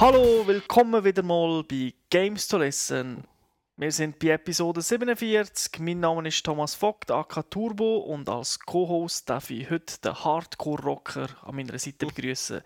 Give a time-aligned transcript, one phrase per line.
[0.00, 3.22] Hallo, willkommen wieder mal bei Games to Listen.
[3.76, 5.78] Wir sind bei Episode 47.
[5.80, 11.28] Mein Name ist Thomas Vogt, AK Turbo, und als Co-Host darf ich heute den Hardcore-Rocker
[11.42, 12.62] an meiner Seite begrüßen,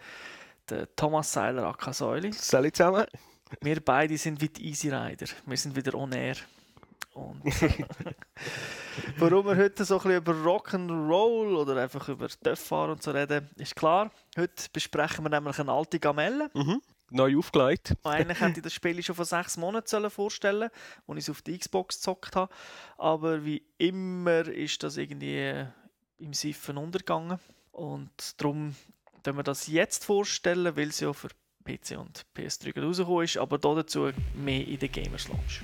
[0.71, 2.33] den Thomas Seiler, AK Säuli.
[2.33, 3.05] Salut zusammen.
[3.61, 5.27] Wir beide sind wie die Easy Rider.
[5.45, 6.37] Wir sind wieder on air.
[7.15, 7.43] Und
[9.19, 13.51] warum wir heute so ein bisschen über Rock'n'Roll oder einfach über Töfffahren und so reden,
[13.57, 14.13] ist klar.
[14.37, 16.49] Heute besprechen wir nämlich eine alte Gamelle.
[16.55, 16.81] Mhm.
[17.11, 17.95] Neu aufgelegt.
[18.03, 20.71] Eigentlich hätte ich das Spiel schon vor sechs Monaten vorstellen sollen,
[21.07, 22.53] als ich es auf die Xbox gezockt habe.
[22.99, 25.67] Aber wie immer ist das irgendwie äh,
[26.19, 27.39] im Siffen untergegangen.
[27.73, 28.75] Und darum
[29.23, 31.29] können wir das jetzt vorstellen, weil es ja für
[31.65, 33.37] PC und PS3 rausgekommen ist.
[33.39, 35.63] Aber dazu mehr in der Gamers Launch.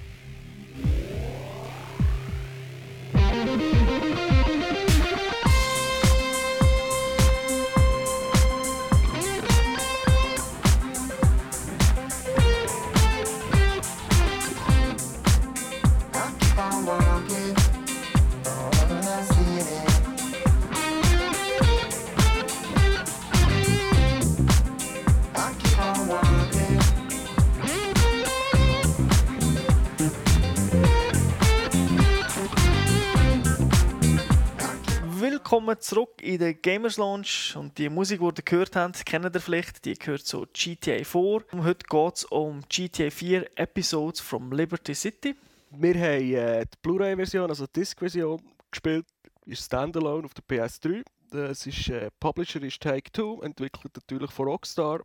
[35.81, 39.85] Zurück in der Gamers Launch und die Musik, die ihr gehört habt, kennt ihr vielleicht,
[39.85, 41.21] die gehört zu GTA 4.
[41.53, 45.35] Und heute geht es um GTA 4 Episodes from Liberty City.
[45.71, 49.07] Wir haben äh, die Blu-ray-Version, also die Disc-Version, gespielt.
[49.47, 51.03] Ist Standalone auf der PS3.
[51.31, 55.03] Das ist, äh, Publisher ist Take-Two, entwickelt natürlich von Rockstar.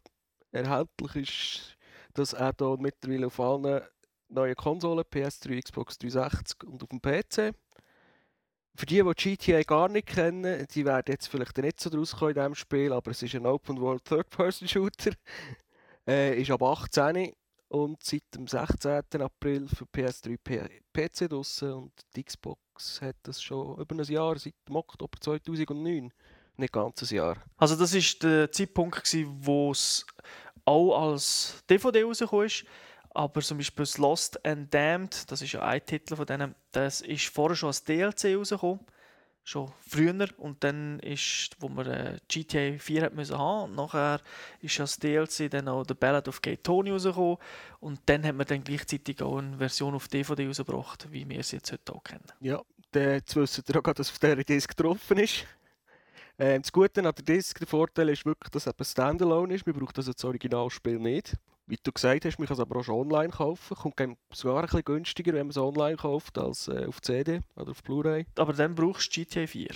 [0.51, 1.77] Erhältlich ist
[2.13, 3.81] das Add-on mittlerweile auf allen
[4.29, 7.55] neuen Konsolen, PS3, Xbox 360 und auf dem PC.
[8.77, 12.31] Für die, die GTA gar nicht kennen, die werden jetzt vielleicht nicht so draus kommen
[12.31, 15.11] in diesem Spiel, aber es ist ein Open-World Third-Person-Shooter.
[16.07, 17.33] Äh, ist ab 18
[17.69, 19.01] und seit dem 16.
[19.19, 20.61] April für PS3 P
[20.93, 26.13] PC draussen und die Xbox hat das schon über ein Jahr, seit dem Oktober 2009.
[26.57, 27.37] Nicht ganz ein Jahr.
[27.57, 29.01] Also das ist der Zeitpunkt,
[29.39, 30.05] wo es
[30.63, 32.65] auch als DVD rausgekommen ist.
[33.15, 36.99] Aber zum Beispiel das Lost and Damned, das ist ja ein Titel von denen, das
[36.99, 38.81] ist vorher schon als DLC rausgekommen.
[39.47, 40.27] Schon früher.
[40.37, 44.19] Und dann ist, wo man äh, GTA 4 hat müssen haben, und nachher
[44.59, 47.37] ist als DLC dann auch The Ballad of Gay Tony rausgekommen.
[47.79, 51.57] Und dann hat man dann gleichzeitig auch eine Version auf DVD rausgebracht, wie wir sie
[51.57, 52.25] jetzt heute auch kennen.
[52.41, 52.61] Ja,
[52.93, 55.45] jetzt wisst ihr auch, gerade, dass auf dieser Disc getroffen ist.
[56.37, 59.65] Ähm, das Gute an der Disc, der Vorteil ist wirklich, dass es Standalone ist.
[59.65, 61.37] Man braucht also das Originalspiel nicht.
[61.67, 63.75] Wie du gesagt hast, man kann es aber auch schon online kaufen.
[63.75, 67.71] Kommt sogar ein bisschen günstiger, wenn man es online kauft, als äh, auf CD oder
[67.71, 68.27] auf Blu-ray.
[68.37, 69.69] Aber dann brauchst du GTA 4.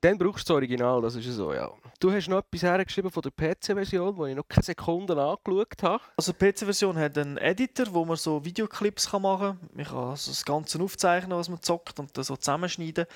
[0.00, 1.70] Dann brauchst du das Original, das ist so, ja.
[2.00, 6.02] Du hast noch etwas hergeschrieben von der PC-Version, die ich noch keine Sekunden angeschaut habe.
[6.16, 9.70] Also die PC-Version hat einen Editor, wo man so Videoclips kann machen kann.
[9.72, 13.06] Man kann also das Ganze aufzeichnen, was man zockt und das so zusammenschneiden.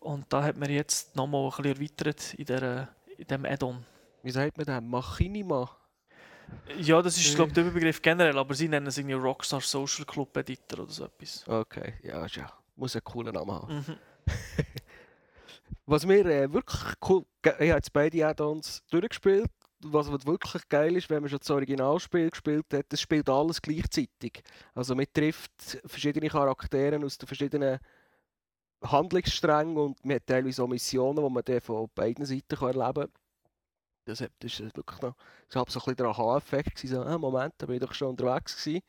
[0.00, 3.84] Und da hat man jetzt nochmal ein bisschen erweitert in, der, in dem Add-on.
[4.22, 4.82] Wie sagt man das?
[4.82, 5.70] Machinima?
[6.78, 10.04] Ja, das ist glaube ich der Überbegriff generell, aber sie nennen es irgendwie Rockstar Social
[10.04, 11.46] Club Editor oder so etwas.
[11.46, 12.50] Okay, ja, ist ja.
[12.76, 13.74] Muss einen coolen Namen haben.
[13.74, 13.96] Mhm.
[15.86, 17.24] Was mir äh, wirklich cool...
[17.44, 19.50] Ich habe jetzt beide Add-ons durchgespielt.
[19.80, 23.60] Was was wirklich geil ist, wenn man schon das Originalspiel gespielt hat, das spielt alles
[23.60, 24.42] gleichzeitig.
[24.74, 25.52] Also man trifft
[25.84, 27.78] verschiedene Charaktere aus den verschiedenen
[28.82, 33.12] Handlungssträngen und man hat teilweise auch Missionen, die man von beiden Seiten kann erleben kann.
[34.06, 35.14] Das, hat- das ist wirklich noch...
[35.50, 36.78] Ich habe so ein bisschen der Aha-Effekt.
[36.78, 38.82] So, ah, Moment, da bin ich doch schon unterwegs gewesen.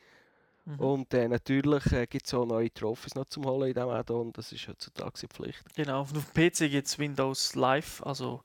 [0.65, 0.79] Mhm.
[0.79, 4.33] Und äh, natürlich äh, gibt es auch neue Trophies noch zum Holen in diesem Add-on.
[4.33, 5.75] Das ist heutzutage eine Pflicht.
[5.75, 8.43] Genau, auf dem PC gibt es Windows Live, also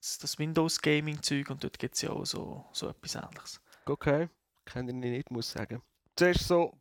[0.00, 3.60] das, Windows Gaming-Zeug und dort gibt es ja auch so, so etwas ähnliches.
[3.86, 4.28] Okay,
[4.64, 5.80] kenne ich nicht, muss ich sagen.
[6.16, 6.76] Zuerst so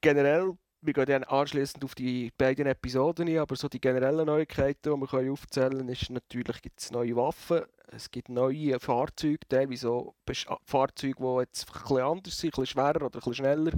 [0.00, 4.94] generell, wir gehen dann anschließend auf die beiden Episoden ein, aber so die generellen Neuigkeiten,
[4.94, 9.38] die wir können aufzählen können, ist natürlich gibt es neue Waffen, es gibt neue Fahrzeuge,
[9.48, 10.14] teilweise auch
[10.48, 13.72] ah, Fahrzeuge, die jetzt ein bisschen anders sind, ein bisschen schwerer oder ein bisschen schneller.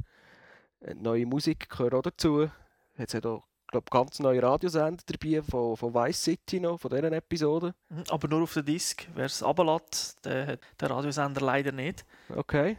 [0.81, 2.51] Äh, Neue Musik gehört auch dazu.
[2.99, 7.13] Jetzt hat auch, glaube ganz neue Radiosender dabei von, von Vice City noch, von dieser
[7.13, 7.75] Episode.
[7.89, 9.07] Mhm, Aber nur auf der Disk.
[9.15, 12.05] Wer es runterlässt, der hat den Radiosender leider nicht.
[12.35, 12.79] Okay,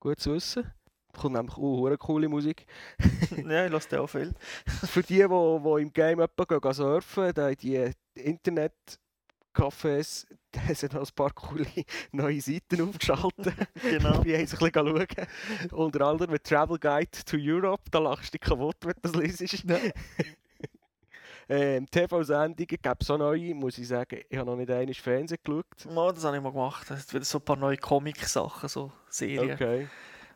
[0.00, 0.72] gut zu wissen.
[1.16, 2.64] Kommt nämlich auch hure coole Musik.
[3.48, 4.32] ja, ich lasse den auch viel.
[4.66, 6.28] Für die, die, die im Game gehen
[6.72, 11.66] surfen, da die Internetcafés, da sind noch ein paar coole
[12.12, 13.54] neue Seiten aufgeschaltet.
[13.82, 14.22] Genau.
[14.22, 15.06] Die haben sich ein bisschen schauen.
[15.72, 19.40] Unter anderem mit Travel Guide to Europe, da lachst du dich kaputt, wenn du das
[19.40, 19.64] liest.
[21.48, 24.20] Ähm, TV-Sendungen gibt es auch neue, muss ich sagen.
[24.28, 25.64] Ich habe noch nicht einmal Fernsehen geschaut.
[25.88, 26.90] Ja, das habe ich mal gemacht.
[26.90, 29.52] Es gibt wieder so ein paar neue Comic-Sachen, so Serien.
[29.52, 29.86] Okay.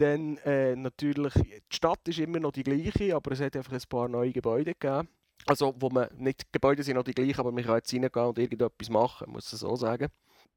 [0.01, 3.83] Dann äh, natürlich, die Stadt ist immer noch die gleiche, aber es hat einfach ein
[3.87, 5.09] paar neue Gebäude gegeben.
[5.45, 8.27] Also, wo man, nicht, die Gebäude sind noch die gleichen, aber man kann jetzt reingehen
[8.27, 10.09] und irgendetwas machen, muss ich so sagen.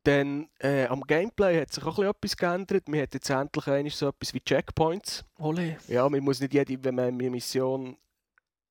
[0.03, 2.87] Dann äh, am Gameplay hat sich auch etwas geändert.
[2.87, 5.25] Man hat jetzt endlich einmal so etwas wie Checkpoints.
[5.37, 5.77] Ole.
[5.89, 7.97] Ja, man muss nicht jede, wenn man eine Mission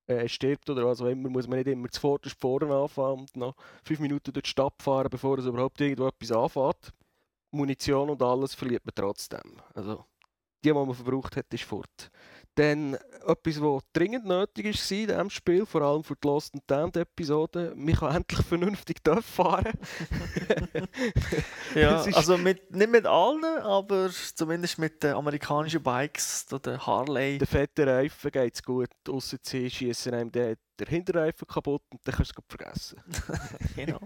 [0.06, 3.56] äh, stirbt oder was auch immer, muss man nicht immer zuvorderst vorne anfangen und noch
[3.84, 6.94] fünf Minuten durch die Stadt fahren, bevor es überhaupt irgendwo etwas anfängt.
[7.50, 9.60] Munition und alles verliert man trotzdem.
[9.74, 10.06] Also,
[10.64, 12.10] die, die man verbraucht hat, ist fort.
[12.54, 16.62] Dann etwas, was dringend nötig war in diesem Spiel, vor allem für die Lost and
[16.66, 19.72] Damned Episode, man kann endlich vernünftig fahren.
[21.74, 27.38] Ja, also mit, nicht mit allen, aber zumindest mit den amerikanischen Bikes, der Harley.
[27.38, 32.00] Der fette Reifen geht es gut, ausser sie schießen einem den, der Hinterreifen kaputt und
[32.04, 33.00] dann kannst du es vergessen.
[33.76, 34.00] genau.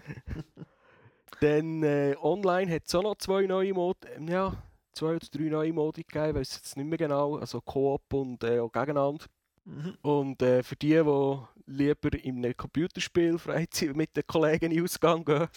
[1.41, 4.57] Dann äh, online hat es auch noch zwei neue Modi, ja,
[4.97, 8.43] zwei oder drei neue Modi gegeben, ich weiß jetzt nicht mehr genau, also Koop und
[8.43, 9.27] äh, auch gegeneinander.
[9.65, 9.97] Mhm.
[10.03, 15.25] Und äh, für die, die lieber in einem Computerspiel Freizeit mit den Kollegen in Ausgang
[15.25, 15.49] gehen,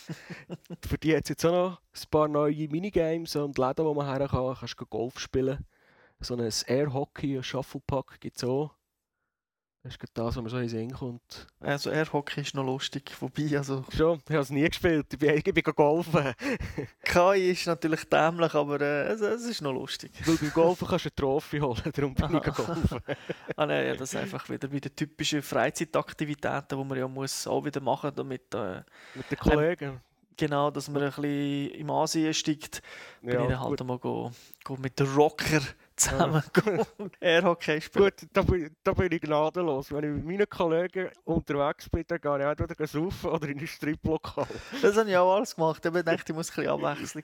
[0.86, 4.08] für die hat es jetzt auch noch ein paar neue Minigames und Läden, wo man
[4.08, 4.56] her kann.
[4.56, 5.66] Kannst du Golf spielen.
[6.20, 8.72] So ein Air Hockey, ein Shufflepack gibt es auch.
[9.82, 11.48] Das ist das, was mir so in den Sinn kommt.
[11.62, 15.06] Also Airhockey ist noch lustig, wobei, also Schon, ich habe es nie gespielt.
[15.14, 16.34] Ich bin, ich bin golfen.
[17.04, 20.12] KI ist natürlich dämlich, aber äh, es, es ist noch lustig.
[20.26, 23.00] Weil beim Golfen kannst du eine Trophy holen, darum bin ich golfen.
[23.56, 27.48] Ah, nein, ja, das ist einfach wieder bei den typischen Freizeitaktivitäten, die man ja muss
[27.48, 28.82] auch wieder machen damit äh,
[29.16, 30.02] Mit den Kollegen.
[30.36, 32.82] genau, dass man ein bisschen im Asien steigt,
[33.22, 33.82] bin ich dann Ja, halt gut.
[33.82, 34.32] einmal go,
[34.66, 35.62] go mit den Rocker
[36.00, 36.86] zusammen go
[37.20, 38.06] Airhockey spielen.
[38.06, 39.92] Gut, da bin, da bin ich gnadenlos.
[39.92, 43.68] Wenn ich mit meinen Kollegen unterwegs bin, dann gehe ich entweder saufen oder in ein
[43.68, 44.48] Striplokal.
[44.82, 47.24] Das habe ich auch alles gemacht, ich dachte, ich muss ein bisschen Abwechslung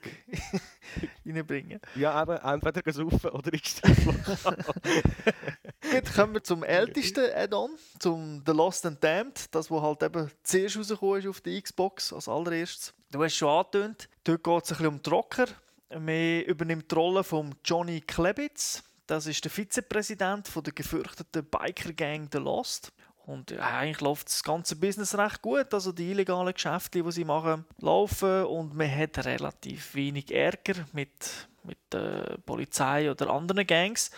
[1.25, 1.80] reinbringen.
[1.95, 4.57] Ja, eben, entweder saufen oder in ein Striplokal.
[5.92, 10.30] Gut, kommen wir zum ältesten Add-on, zum The Lost and Damned, das, wo halt eben
[10.44, 12.94] zuerst rausgekommen ist auf der Xbox als allererstes.
[13.12, 15.10] Du hast schon angetönt, dort geht es ein bisschen um die
[15.89, 18.83] Man übernimmt die Rolle von Johnny Klebitz.
[19.07, 22.91] Das ist der Vizepräsident von der gefürchteten Biker-Gang The Lost.
[23.25, 25.73] Und eigentlich läuft das ganze Business recht gut.
[25.73, 31.47] Also die illegalen Geschäfte, die sie machen, laufen und man hat relativ wenig Ärger mit,
[31.63, 34.11] mit der Polizei oder anderen Gangs.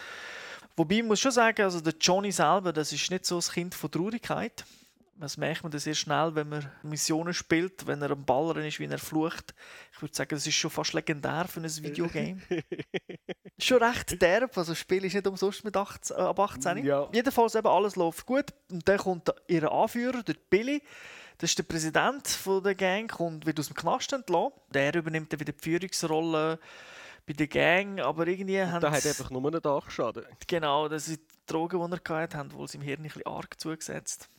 [0.76, 3.76] Wobei ich muss schon sagen, also der Johnny selber, das ist nicht so ein Kind
[3.76, 4.66] von Traurigkeit.
[5.20, 8.86] Das merkt man sehr schnell, wenn man Missionen spielt, wenn er am Ballern ist, wie
[8.86, 9.56] er flucht.
[9.92, 12.40] Ich würde sagen, das ist schon fast legendär für ein Videogame.
[13.60, 16.86] schon recht derb, also das Spiel ist nicht umsonst mit 18, äh, ab 18.
[16.86, 17.10] Ja.
[17.12, 18.54] Jedenfalls eben alles läuft gut.
[18.72, 20.84] Und dann kommt ihr Anführer, der Billy.
[21.40, 24.54] Das ist der Präsident von der Gang, kommt, wird aus dem Knast entlassen.
[24.74, 26.60] Der übernimmt dann wieder die Führungsrolle
[27.26, 30.26] bei der Gang, aber irgendwie haben Da hat einfach nur einen Dachschaden.
[30.48, 33.60] Genau, das sind die Drogen, die er gehabt hat, wohl seinem Hirn ein bisschen arg
[33.60, 34.30] zugesetzt.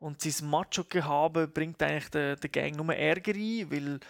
[0.00, 4.00] Und sein Macho-Gehabe bringt eigentlich der, der Gang nur Ärger ein, weil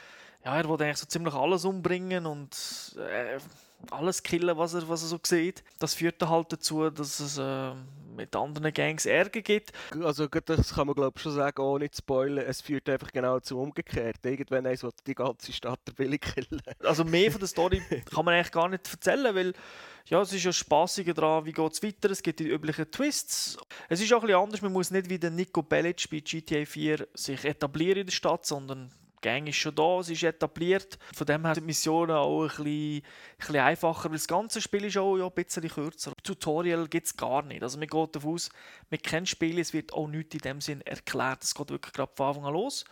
[0.45, 3.39] ja, er will eigentlich so ziemlich alles umbringen und äh,
[3.91, 5.65] alles killen, was er, was er so sieht.
[5.79, 7.73] Das führt dann halt dazu, dass es äh,
[8.19, 9.73] mit anderen Gangs Ärger gibt.
[10.03, 12.45] Also das kann man glaube ich schon sagen, ohne zu spoilern.
[12.47, 14.31] Es führt einfach genau zum Umgekehrten.
[14.31, 16.61] Irgendwann eins will die ganze Stadt der Billy killen.
[16.81, 17.81] Also mehr von der Story
[18.13, 19.55] kann man eigentlich gar nicht erzählen, weil
[20.07, 23.59] ja, es ist ja spaßiger dran, wie geht es weiter, es gibt die üblichen Twists.
[23.89, 26.65] Es ist auch ein bisschen anders, man muss nicht wie der Nico Bellic bei GTA
[26.65, 28.91] 4 sich etablieren in der Stadt, sondern
[29.21, 30.99] Gang ist schon da, sie ist etabliert.
[31.15, 33.03] Von dem her sind die Missionen auch ein bisschen,
[33.49, 36.13] ein einfacher, weil das ganze Spiel ist auch ja, ein bisschen kürzer.
[36.23, 37.63] Tutorial gibt es gar nicht.
[37.63, 38.51] Also man geht davon aus,
[38.91, 41.43] man kennt das Spiel, es wird auch nichts in dem Sinn erklärt.
[41.43, 42.85] Es geht wirklich gerade von Anfang an los.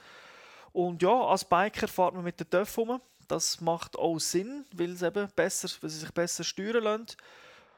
[0.73, 3.01] Und ja, als Biker fährt man mit den Töpfen rum.
[3.29, 7.07] Das macht auch Sinn, es weil sie sich besser steuern lassen.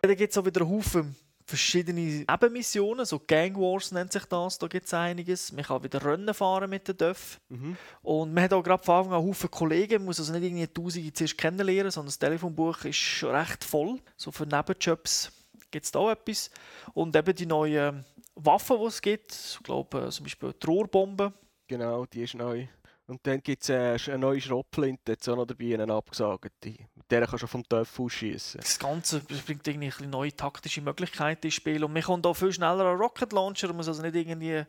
[0.03, 1.17] Dann gibt es auch wieder einen Haufen
[1.49, 5.53] verschiedene Nebenmissionen, so Gang Wars nennt sich das, da gibt es einiges.
[5.53, 7.41] Man kann wieder Rennen fahren mit den Töpfen.
[8.03, 10.67] Und man hat auch gerade von Anfang an Haufen Kollegen, man muss also nicht irgendwie
[10.67, 13.99] Tausende zuerst kennenlernen, sondern das Telefonbuch ist schon recht voll.
[14.17, 15.33] So für Nebenjobs
[15.71, 16.51] gibt es da etwas.
[16.93, 21.33] Und eben die neuen Waffen, die es gibt, ich glaube äh, zum Beispiel die Rohrbombe,
[21.69, 22.67] Genau, die ist neu.
[23.07, 26.75] Und dann gibt es äh, eine neue Schrotflinte, jetzt auch noch dabei, eine abgesagte.
[27.11, 28.61] Der kannst du vom Teufel ausschießen.
[28.61, 32.85] Das Ganze bringt irgendwie neue taktische Möglichkeiten ins Spiel und man kommt auch viel schneller
[32.85, 34.65] an Rocket Launcher, man muss also nicht irgendwie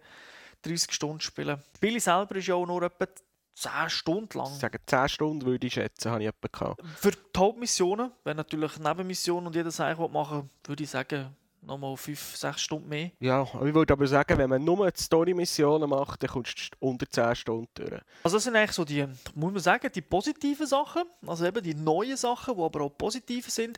[0.62, 1.58] 30 Stunden spielen.
[1.58, 3.08] Das Spiel selber ist ja auch nur etwa
[3.56, 4.52] 10 Stunden lang.
[4.54, 6.82] Ich sage 10 Stunden würde ich schätzen, habe ich etwa gehabt.
[6.96, 12.36] Für die Hauptmissionen, wenn natürlich Nebenmissionen und jeder was machen würde ich sagen, nochmal 5,
[12.36, 13.12] 6 Stunden mehr.
[13.20, 16.78] Ja, aber ich würde aber sagen, wenn man nur die Story-Missionen macht, dann kommst du
[16.80, 18.02] unter 10 Stunden durch.
[18.24, 21.76] Also das sind eigentlich so die, muss man sagen, die positiven Sachen, also eben die
[21.76, 23.78] neuen Sachen, die aber auch positiv sind.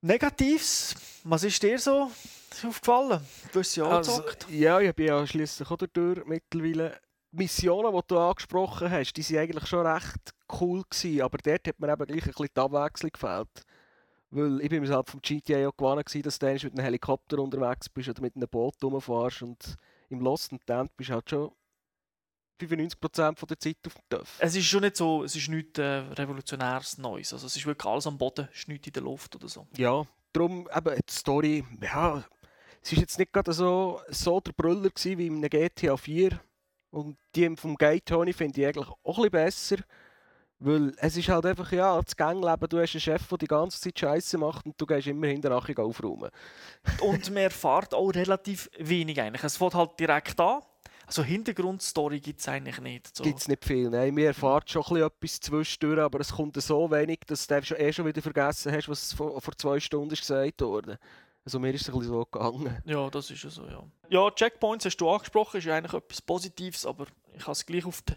[0.00, 2.10] Negatives, was ist dir so
[2.50, 3.20] aufgefallen?
[3.52, 6.98] Du hast ja auch Also, ja, ich bin ja schließlich auch durch mittlerweile.
[7.34, 11.80] Missionen, die du angesprochen hast, die sind eigentlich schon recht cool gewesen, aber dort hat
[11.80, 13.64] mir eben gleich ein bisschen die Abwechslung gefehlt.
[14.32, 17.38] Weil ich bin mir halt vom GTA auch gewohnt gewesen, dass du mit einem Helikopter
[17.38, 19.76] unterwegs bist oder mit einem Boot rumfährst und
[20.08, 21.52] im Lost and Damned bist du halt schon
[22.58, 24.36] 95% von der Zeit auf dem Töff.
[24.38, 27.32] Es ist schon nicht so, es ist nichts äh, revolutionäres Neues.
[27.32, 29.66] Also es ist wirklich alles am Boden, es ist nichts in der Luft oder so.
[29.76, 32.24] Ja, darum eben die Story, ja,
[32.80, 36.40] es ist jetzt nicht gerade so, so der Brüller gewesen wie in einem GTA 4.
[36.90, 39.76] Und die vom Gate Tony finde ich eigentlich auch ein bisschen besser.
[40.64, 43.80] Weil es ist halt einfach, ja, das Gangleben, du hast einen Chef, der die ganze
[43.80, 46.30] Zeit Scheiße macht und du gehst immer hinterher aufräumen.
[47.00, 49.42] Und man erfährt auch relativ wenig eigentlich.
[49.42, 50.60] Es fängt halt direkt an.
[51.04, 53.16] Also Hintergrundstory gibt es eigentlich nicht.
[53.16, 53.24] So.
[53.24, 53.90] Gibt es nicht viel.
[53.90, 57.92] Nein, mir erfahrt schon ein etwas zwischendurch, aber es kommt so wenig, dass du eh
[57.92, 60.98] schon wieder vergessen hast, was vor, vor zwei Stunden gesagt wurde.
[61.44, 62.80] Also mir ist es ein bisschen so gegangen.
[62.84, 63.82] Ja, das ist ja so, ja.
[64.08, 67.84] Ja, Checkpoints hast du angesprochen, ist ja eigentlich etwas Positives, aber ich habe es gleich
[67.84, 68.16] auf der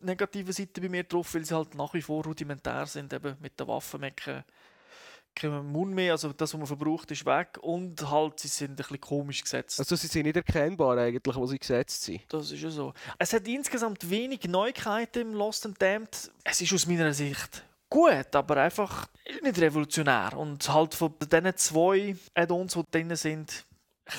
[0.00, 3.58] negativen Seite bei mir drauf, weil sie halt nach wie vor rudimentär sind, eben mit
[3.58, 4.44] den Waffen man kein,
[5.34, 8.76] kein Mund mehr, also das, was man verbraucht, ist weg und halt, sie sind ein
[8.76, 9.78] bisschen komisch gesetzt.
[9.78, 12.22] Also sie sind nicht erkennbar eigentlich, wo sie gesetzt sind.
[12.28, 12.92] Das ist ja so.
[13.18, 16.30] Es hat insgesamt wenig Neuigkeiten im Lost and Damned.
[16.44, 19.06] Es ist aus meiner Sicht gut, aber einfach
[19.42, 20.36] nicht revolutionär.
[20.36, 23.64] Und halt von diesen zwei Add-ons, die drin sind,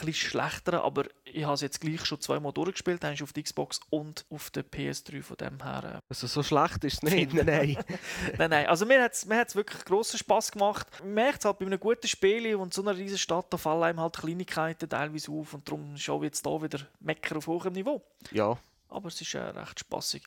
[0.01, 0.83] bisschen schlechter.
[0.83, 3.03] Aber ich habe es jetzt gleich schon zweimal durchgespielt.
[3.03, 5.99] Einmal auf der Xbox und auf der PS3 von dem her.
[6.09, 7.69] Also so schlecht ist es nicht, nein, nein.
[7.87, 8.37] äh.
[8.37, 8.67] Nein, nein.
[8.67, 10.87] Also mir hat es mir hat's wirklich grossen Spass gemacht.
[10.99, 13.83] Man merkt es halt bei einem guten Spiel und so einer riesen Stadt, da fallen
[13.83, 15.53] einem halt Kleinigkeiten teilweise auf.
[15.53, 18.01] Und darum schaue ich jetzt hier wieder Mecker auf hohem Niveau.
[18.31, 18.57] Ja,
[18.89, 20.23] Aber es ist äh, recht spaßig.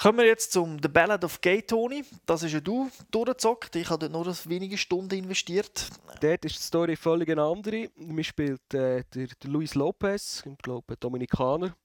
[0.00, 2.04] Kommen wir jetzt zum The Ballad of Gay Tony.
[2.26, 3.76] Das ist ja du durchgezockt.
[3.76, 5.88] Ich habe dort nur wenige Stunden investiert.
[6.20, 7.90] dort ist die Story völlig eine andere.
[7.96, 11.76] Man spielt äh, der, der Luis Lopez, ich glaube Dominikaner.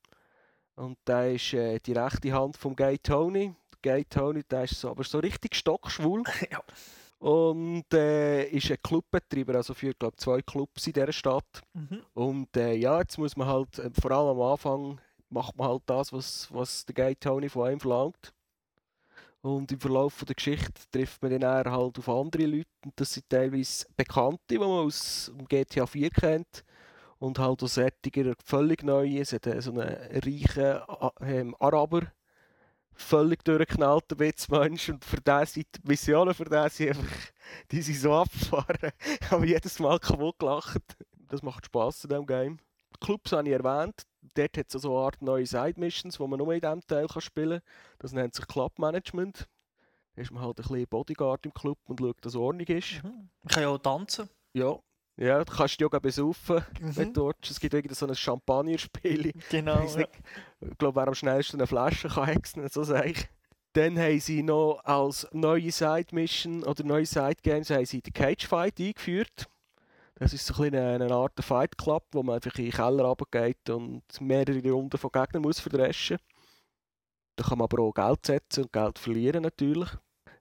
[0.76, 3.54] Und der ist äh, die rechte Hand vom Gay Tony.
[3.84, 6.24] Der Gay Tony, der ist so, aber so richtig stockschwul.
[6.52, 6.62] Ja.
[7.20, 11.64] Und äh, ist ein Clubbetreiber, also führt glaube zwei Clubs in dieser Stadt.
[11.74, 12.04] Mhm.
[12.14, 15.84] Und äh, ja, jetzt muss man halt, äh, vor allem am Anfang, macht man halt
[15.86, 18.34] das, was, was der Gay Tony von einem verlangt.
[19.42, 22.70] Und im Verlauf der Geschichte trifft man dann halt auf andere Leute.
[22.84, 26.64] Und das sind teilweise Bekannte, die man aus GTA 4 kennt.
[27.20, 29.22] Und halt auch solche völlig neue.
[29.22, 30.82] Es hat so einen reichen
[31.22, 32.02] ähm, Araber,
[32.94, 34.90] völlig durchgeknallter Witzmensch.
[34.90, 37.18] Und für den sind die Missionen, für den sind einfach,
[37.72, 38.92] die sind so abgefahren.
[39.22, 40.82] Ich habe jedes Mal kaputt gelacht.
[41.30, 42.60] Das macht Spass in diesem Game.
[43.00, 44.04] Clubs habe ich erwähnt.
[44.38, 47.22] Dort hat es so eine Art neue Side-Missions, die man nur in diesem Teil kann
[47.22, 47.70] spielen kann.
[48.00, 49.48] Das nennt sich Club Management.
[50.16, 53.04] Da ist man halt ein bisschen Bodyguard im Club und schaut, dass es Ordnung ist.
[53.04, 53.30] Mhm.
[53.44, 54.30] Ich kann ja auch tanzen.
[54.54, 54.78] Ja.
[55.20, 57.14] Ja, du kannst auch besaufen, wenn Mhm.
[57.14, 59.32] du dort Es gibt irgend so ein Champagner-Spiel.
[59.50, 59.80] Genau.
[59.80, 60.06] Weiss Ja.
[60.62, 63.28] Ich glaube, wer am schnellsten eine Flasche kann hexen, so sage ich.
[63.74, 69.48] Dann haben sie noch als neue Side-Mission oder neue Side-Games haben sie den Cage-Fight eingeführt.
[70.20, 73.04] Das ist so ein eine, eine Art Fight Club, wo man einfach in den Keller
[73.06, 76.18] runtergeht und mehrere Runden von Gegnern muss verdreschen.
[77.36, 79.90] Da kann man aber auch Geld setzen und Geld verlieren natürlich.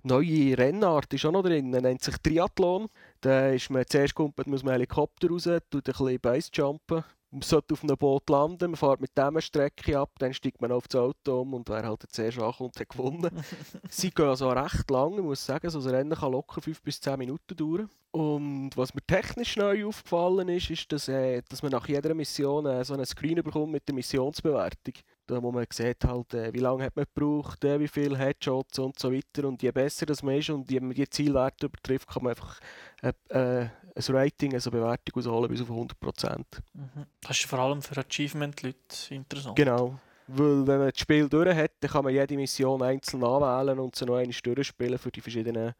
[0.02, 2.88] Neue Rennart ist auch noch drin, er nennt sich Triathlon.
[3.20, 7.04] Da ist man zuerst kommt, muss man Helikopter raus, tut ein bisschen Basejumpen.
[7.30, 10.60] Man sollte auf einem Boot landen, man fährt mit dem eine Strecke ab, dann steigt
[10.60, 13.42] man auf das Auto um und wer halt zuerst ankommt, hat gewonnen.
[13.90, 17.00] Sie gehen also recht lang, ich muss sagen, so ein Rennen kann locker 5 bis
[17.00, 17.90] 10 Minuten dauern.
[18.12, 22.64] Und was mir technisch neu aufgefallen ist, ist, dass, äh, dass man nach jeder Mission
[22.64, 24.94] äh, so einen Screen bekommt mit der Missionsbewertung.
[25.26, 28.78] Da wo man sieht, halt, äh, wie lange hat man gebraucht, äh, wie viele Headshots
[28.78, 29.48] und so weiter.
[29.48, 32.60] Und je besser das man ist und je man die Zielwerte übertrifft, kann man einfach
[33.02, 36.38] äh, äh, ein Rating, also eine Bewertung rausholen bis auf 100%.
[36.74, 37.06] Mhm.
[37.20, 39.56] Das ist vor allem für Achievement-Leute interessant.
[39.56, 39.98] Genau.
[40.28, 43.94] Weil wenn man das Spiel durch hat, dann kann man jede Mission einzeln anwählen und
[43.94, 45.72] sie noch einmal durchspielen für die verschiedenen,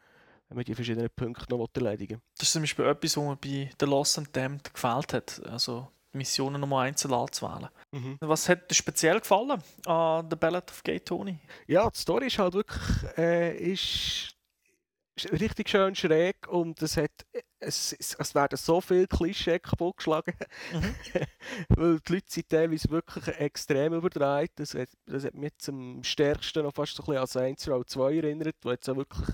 [0.48, 2.22] wenn man die verschiedenen Punkte noch erledigen will.
[2.38, 5.42] Das ist zum Beispiel etwas, was mir bei The Lost and Damned gefällt hat.
[5.46, 7.68] Also Missionen nochmal einzeln anzuwählen.
[8.20, 11.38] Was hat dir speziell gefallen an The Ballad of Gay Tony?
[11.66, 12.82] Ja, die Story ist halt wirklich
[13.18, 14.34] äh, ist,
[15.16, 17.10] ist richtig schön schräg und es hat
[17.58, 20.34] es, es, es werden so viele Klischee kaputtgeschlagen,
[20.72, 20.94] Mhm.
[21.70, 24.52] weil die Leute sind teilweise wirklich extrem überdreht.
[24.56, 27.84] Das hat, das hat mich zum stärksten noch fast so ein bisschen an Saints Row
[27.84, 29.26] 2 erinnert, wo jetzt auch wirklich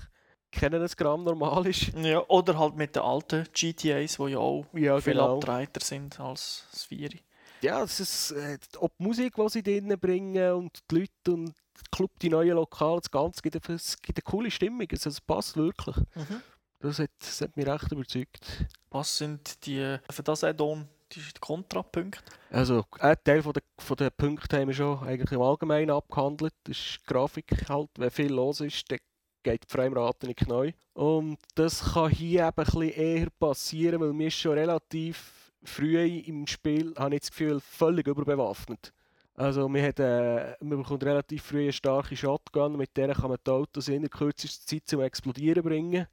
[0.52, 1.92] kennen ein Gramm normal ist.
[1.96, 5.34] Ja, oder halt mit den alten GTAs, die ja auch Ja, viel genau.
[5.36, 7.20] abgedrehter sind als das Vieri.
[7.62, 11.46] Ja, es ist äh, auch die Musik, die sie drinnen bringen und die Leute und
[11.48, 14.86] der Club, die neuen Lokale, das Ganze gibt, es gibt eine coole Stimmung.
[14.90, 15.96] Also, es passt wirklich.
[15.96, 16.42] Mhm.
[16.80, 18.66] Das hat, das hat mich recht überzeugt.
[18.90, 22.20] Was sind die für das Add-on die Kontrapunkte?
[22.50, 26.52] Also, ein Teil von der, von der Punkte haben wir schon eigentlich im Allgemeinen abgehandelt.
[26.64, 27.90] Das ist die Grafik halt.
[27.96, 28.98] Wenn viel los ist, dann
[29.42, 30.72] geht die Framerate nicht neu.
[30.94, 36.46] Und das kann hier eben ein bisschen eher passieren, weil wir schon relativ früh im
[36.46, 38.92] Spiel, habe ich das Gefühl, völlig überbewaffnet.
[39.34, 43.38] Also man, hat, äh, man bekommt relativ früh eine starke Shotgun, mit der kann man
[43.44, 46.06] die Autos in der kürzesten Zeit zum Explodieren bringen.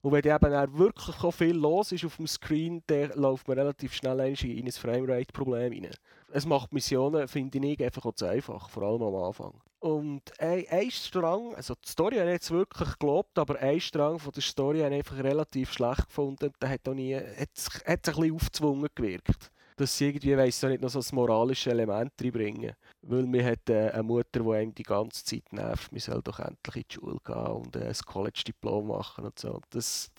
[0.00, 3.94] Und wenn eben dann wirklich viel los ist auf dem Screen, dann läuft man relativ
[3.94, 5.90] schnell in ein Framerate-Problem rein.
[6.32, 9.54] Es macht Missionen, finde ich, einfach auch zu einfach, vor allem am Anfang.
[9.80, 14.18] Und ein, ein Strang, also die Story habe ich jetzt wirklich geglaubt, aber ein Strang
[14.18, 16.52] von der Story habe ich einfach relativ schlecht gefunden.
[16.60, 17.48] Der hat auch nie, hat,
[17.86, 22.12] hat ein bisschen aufgezwungen gewirkt dass sie irgendwie, weiss nicht, noch so ein moralisches Element
[22.20, 22.74] reinbringen.
[23.02, 26.40] Weil man hat äh, eine Mutter, die einem die ganze Zeit nervt, man soll doch
[26.40, 29.60] endlich in die Schule gehen und äh, ein College-Diplom machen und so.
[29.70, 30.10] Das,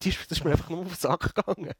[0.00, 1.72] das, das ist mir einfach nur auf den Sack gegangen.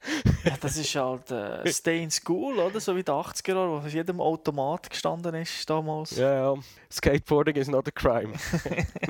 [0.45, 2.81] Ja, das ist halt äh, Stay in School, oder?
[2.81, 6.17] So wie die 80er Jahre, wo auf jedem Automat gestanden ist damals.
[6.17, 6.63] Ja, ja.
[6.91, 8.35] Skateboarding is not a crime.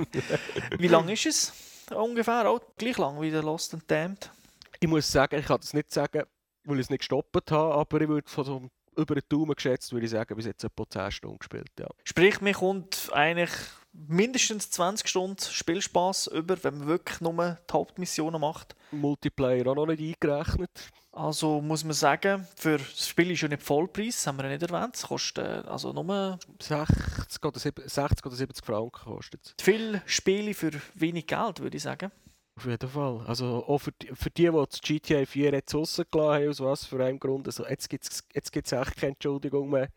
[0.79, 1.53] Wie lang ist es?
[1.95, 4.31] Ungefähr auch gleich lang wie der Lost and Damned.
[4.79, 6.25] ich muss sagen, ich kann das nicht sagen,
[6.65, 9.93] weil ich es nicht gestoppt habe, aber ich würde von so über den Daumen geschätzt,
[9.93, 11.71] würde ich sagen, bis jetzt etwa 10 Stunden gespielt.
[11.79, 11.87] Ja.
[12.05, 13.51] Sprich, mir kommt eigentlich
[13.93, 17.33] mindestens 20 Stunden Spielspaß über, wenn man wirklich nur
[17.69, 18.77] die Hauptmissionen macht.
[18.91, 20.91] Multiplayer auch noch nicht eingerechnet.
[21.13, 24.63] Also muss man sagen, für das Spiel ist ja nicht Vollpreis, haben wir ja nicht
[24.63, 24.95] erwähnt.
[24.95, 30.55] Es kostet äh, also nur 60 oder 70, 60 oder 70 Franken kostet viele Spiele
[30.55, 32.13] für wenig Geld, würde ich sagen.
[32.59, 33.25] Auf jeden Fall.
[33.27, 36.85] Also auch für die, für die, die das GTA 4 jetzt rausgelassen haben, aus was
[36.87, 37.47] für einem Grund.
[37.47, 39.89] Also jetzt gibt es jetzt gibt's echt keine Entschuldigung mehr,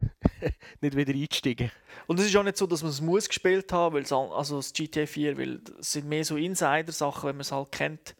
[0.80, 1.70] nicht wieder einzusteigen.
[2.06, 4.56] Und es ist auch nicht so, dass man es muss gespielt haben, weil es also
[4.56, 8.14] das GTA 4, weil es sind mehr so Insider-Sachen, wenn man es halt kennt,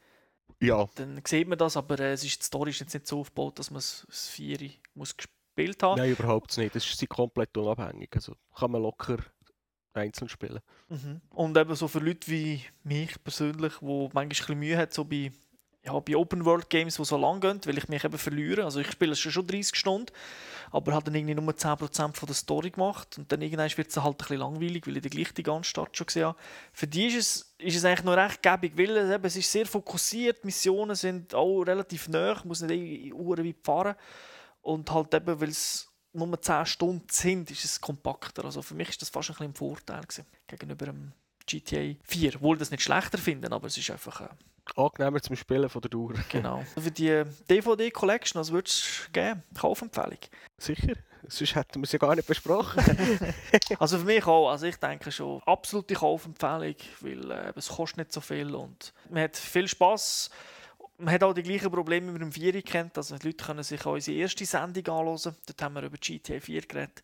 [0.61, 0.89] Ja.
[0.95, 3.59] dann sieht man das, aber äh, es ist, die Story ist jetzt nicht so aufgebaut,
[3.59, 5.99] dass man es das 4 muss gespielt haben.
[5.99, 6.75] Nein, überhaupt nicht.
[6.75, 8.11] Das ist komplett unabhängig.
[8.15, 9.19] Also kann man locker
[9.93, 10.61] einzeln spielen.
[10.89, 11.21] Mhm.
[11.31, 15.05] Und eben so für Leute wie mich persönlich, wo manchmal ein bisschen Mühe hat, so
[15.05, 15.31] bei,
[15.85, 18.65] ja, bei Open World Games, die so lang gehen, weil ich mich eben verliere.
[18.65, 20.13] Also ich spiele schon schon 30 Stunden,
[20.71, 23.97] aber habe dann irgendwie nur 10% von der Story gemacht und dann irgendwann wird es
[23.97, 26.39] halt ein bisschen langweilig, weil ich den gleich die ganze Stadt schon gesehen habe.
[26.73, 29.53] Für die ist es, ist es eigentlich noch recht gäbig, weil es, eben, es ist
[29.53, 33.95] sehr fokussiert, Missionen sind auch relativ nah, muss nicht Uhren weit fahren
[34.63, 38.47] und halt eben, weil es nur 10 Stunden sind, ist es kompakter.
[38.47, 41.13] Also für mich ist das fast ein bisschen ein Vorteil gewesen, gegenüber dem
[41.47, 42.37] GTA 4.
[42.37, 44.29] Obwohl das nicht schlechter finden, aber es ist einfach äh,
[44.77, 46.15] Angenehmer zum Spielen von der Dauer.
[46.29, 46.65] genau.
[46.75, 49.43] Für die DVD Collection, was würdest du geben?
[49.55, 50.19] Kaufempfehlung.
[50.59, 50.95] Sicher?
[51.27, 52.83] Sonst hätten wir es ja gar nicht besprochen.
[53.79, 54.51] Also für mich auch.
[54.51, 59.23] Also ich denke schon absolute Kaufempfehlung, weil äh, es kostet nicht so viel und man
[59.23, 60.31] hat viel Spaß.
[60.99, 62.97] Man hat auch die gleichen Probleme wie mit dem 4 kennt.
[62.99, 65.37] Also die Leute können sich auch unsere erste Sendung anschauen.
[65.47, 67.03] Dort haben wir über GTA 4 geredet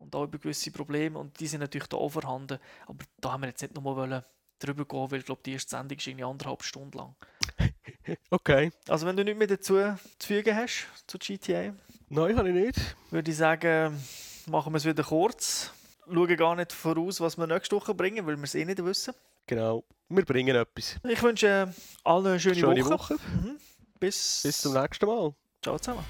[0.00, 2.58] und auch über gewisse Probleme und die sind natürlich da auch vorhanden.
[2.86, 4.24] Aber da haben wir jetzt nicht nochmal
[4.58, 7.14] drüber gehen, weil ich glaube, die erste Sendung ist irgendwie anderthalb Stunden lang.
[8.30, 8.72] okay.
[8.88, 9.74] Also wenn du nichts mehr dazu
[10.18, 11.72] zu fügen hast, zu GTA,
[12.08, 12.96] Nein, habe ich nicht.
[13.10, 14.02] würde ich sagen,
[14.46, 15.72] machen wir es wieder kurz.
[16.12, 19.14] Schauen gar nicht voraus, was wir nächste Woche bringen, weil wir es eh nicht wissen.
[19.46, 19.84] Genau.
[20.08, 20.96] Wir bringen etwas.
[21.08, 22.90] Ich wünsche allen eine schöne, Schöne Woche.
[22.90, 23.14] Woche.
[23.14, 23.58] Mhm.
[24.00, 25.34] Bis, Bis zum nächsten Mal.
[25.62, 26.04] Ciao zusammen.